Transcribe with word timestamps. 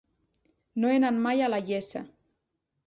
No 0.85 0.89
he 0.93 0.95
anat 1.01 1.21
mai 1.27 1.47
a 1.47 1.51
la 1.57 1.61
Iessa. 1.69 2.05